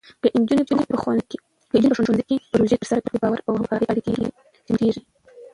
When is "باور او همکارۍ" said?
3.21-3.85